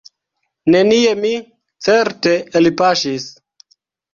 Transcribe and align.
Nenie 0.75 1.11
mi, 1.25 1.33
certe, 1.89 2.33
elpaŝis. 2.61 3.29